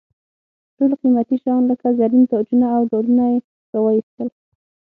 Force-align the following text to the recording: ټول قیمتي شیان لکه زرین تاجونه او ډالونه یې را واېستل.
ټول 0.75 0.91
قیمتي 1.01 1.35
شیان 1.43 1.61
لکه 1.71 1.87
زرین 1.99 2.23
تاجونه 2.31 2.67
او 2.75 2.81
ډالونه 2.91 3.25
یې 3.31 3.37
را 3.71 3.79
واېستل. 3.83 4.29